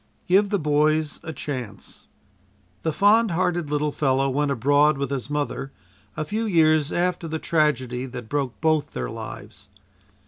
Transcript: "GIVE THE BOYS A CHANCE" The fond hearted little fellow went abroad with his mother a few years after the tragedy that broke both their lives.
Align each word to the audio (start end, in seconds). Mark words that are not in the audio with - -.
"GIVE 0.27 0.49
THE 0.49 0.57
BOYS 0.57 1.19
A 1.21 1.31
CHANCE" 1.31 2.07
The 2.81 2.91
fond 2.91 3.29
hearted 3.29 3.69
little 3.69 3.91
fellow 3.91 4.31
went 4.31 4.49
abroad 4.49 4.97
with 4.97 5.11
his 5.11 5.29
mother 5.29 5.71
a 6.17 6.25
few 6.25 6.47
years 6.47 6.91
after 6.91 7.27
the 7.27 7.37
tragedy 7.37 8.07
that 8.07 8.27
broke 8.27 8.59
both 8.61 8.93
their 8.93 9.11
lives. 9.11 9.69